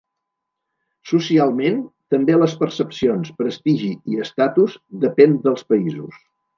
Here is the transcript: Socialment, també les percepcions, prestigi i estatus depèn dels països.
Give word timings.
Socialment, 1.11 1.77
també 2.15 2.39
les 2.39 2.57
percepcions, 2.63 3.31
prestigi 3.43 3.93
i 4.15 4.21
estatus 4.27 4.83
depèn 5.09 5.41
dels 5.49 5.73
països. 5.73 6.23